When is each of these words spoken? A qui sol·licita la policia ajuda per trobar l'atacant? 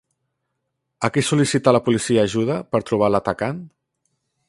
A 1.09 1.11
qui 1.17 1.23
sol·licita 1.27 1.75
la 1.77 1.83
policia 1.89 2.25
ajuda 2.31 2.59
per 2.73 2.85
trobar 2.91 3.15
l'atacant? 3.17 3.65